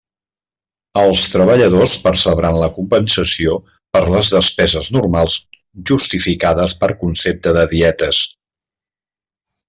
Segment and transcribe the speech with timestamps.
[0.99, 3.53] Els treballadors percebran la compensació
[3.97, 5.35] per les despeses normals
[5.91, 8.23] justificades per concepte de dietes.